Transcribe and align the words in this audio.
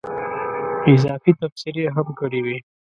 اضافي 0.91 1.31
تبصرې 1.39 1.83
هم 1.95 2.07
کړې 2.19 2.39
وې. 2.45 2.57